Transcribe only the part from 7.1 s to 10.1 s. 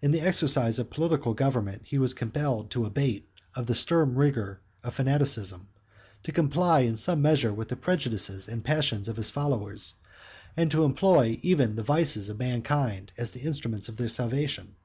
measure with the prejudices and passions of his followers,